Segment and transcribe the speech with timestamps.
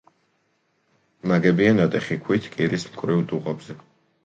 [1.33, 3.81] ნაგებია ნატეხი ქვით კირის მკვრივ დუღაბზე.